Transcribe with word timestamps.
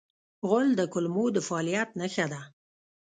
غول 0.47 0.67
د 0.79 0.81
کولمو 0.93 1.25
د 1.35 1.37
فعالیت 1.47 1.89
نښه 1.99 2.25
ده. 2.31 2.41